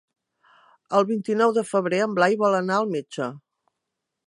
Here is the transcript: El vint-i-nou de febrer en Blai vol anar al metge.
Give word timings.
El 0.99 1.05
vint-i-nou 1.09 1.53
de 1.59 1.65
febrer 1.73 2.01
en 2.07 2.17
Blai 2.21 2.39
vol 2.45 2.59
anar 2.61 2.79
al 2.81 2.91
metge. 2.97 3.31